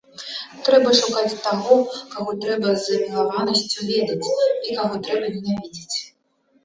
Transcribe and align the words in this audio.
Трэба 0.67 0.93
шукаць 1.01 1.41
таго, 1.47 1.77
каго 2.15 2.31
трэба 2.45 2.71
з 2.75 2.81
замілаванасцю 2.87 3.79
ведаць 3.93 4.31
і 4.67 4.75
каго 4.81 4.95
трэба 5.09 5.25
ненавідзець. 5.39 5.97